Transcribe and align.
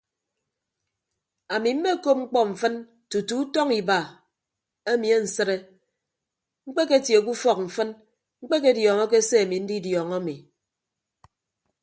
Ami 1.55 1.69
mmekop 1.75 2.17
mkpọ 2.21 2.39
mfịn 2.49 2.75
tutu 3.09 3.35
utọñ 3.43 3.67
iba 3.79 3.97
emi 4.91 5.07
ansịde 5.17 5.55
mkpeketie 6.67 7.17
ke 7.25 7.29
ufọk 7.35 7.59
mfịn 7.65 7.89
mkpediọọñọke 8.41 9.17
se 9.27 9.35
ami 9.43 9.57
ndidiọọñọ 9.63 10.15
ami. 10.19 10.35